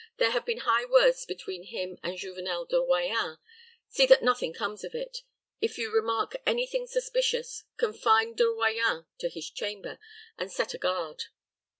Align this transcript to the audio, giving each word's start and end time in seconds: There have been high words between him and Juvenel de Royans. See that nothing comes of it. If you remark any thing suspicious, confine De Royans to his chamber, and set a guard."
There 0.17 0.31
have 0.31 0.47
been 0.47 0.61
high 0.61 0.83
words 0.85 1.27
between 1.27 1.61
him 1.65 1.99
and 2.01 2.17
Juvenel 2.17 2.65
de 2.67 2.77
Royans. 2.77 3.37
See 3.87 4.07
that 4.07 4.23
nothing 4.23 4.51
comes 4.51 4.83
of 4.83 4.95
it. 4.95 5.19
If 5.59 5.77
you 5.77 5.91
remark 5.93 6.35
any 6.43 6.65
thing 6.65 6.87
suspicious, 6.87 7.65
confine 7.77 8.33
De 8.33 8.45
Royans 8.45 9.05
to 9.19 9.29
his 9.29 9.47
chamber, 9.51 9.99
and 10.39 10.51
set 10.51 10.73
a 10.73 10.79
guard." 10.79 11.25